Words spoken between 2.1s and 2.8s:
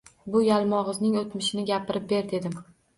ber, dedim